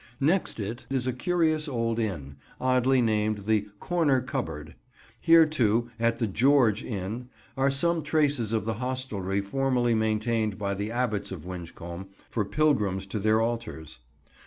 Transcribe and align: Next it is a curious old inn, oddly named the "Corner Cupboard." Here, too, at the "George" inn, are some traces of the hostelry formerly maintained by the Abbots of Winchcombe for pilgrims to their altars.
Next 0.19 0.59
it 0.59 0.87
is 0.89 1.05
a 1.05 1.13
curious 1.13 1.67
old 1.67 1.99
inn, 1.99 2.35
oddly 2.59 3.03
named 3.03 3.45
the 3.45 3.67
"Corner 3.79 4.19
Cupboard." 4.19 4.73
Here, 5.19 5.45
too, 5.45 5.91
at 5.99 6.17
the 6.17 6.25
"George" 6.25 6.83
inn, 6.83 7.29
are 7.55 7.69
some 7.69 8.01
traces 8.01 8.51
of 8.51 8.65
the 8.65 8.73
hostelry 8.81 9.41
formerly 9.41 9.93
maintained 9.93 10.57
by 10.57 10.73
the 10.73 10.89
Abbots 10.89 11.31
of 11.31 11.45
Winchcombe 11.45 12.07
for 12.31 12.43
pilgrims 12.43 13.05
to 13.05 13.19
their 13.19 13.41
altars. 13.41 13.99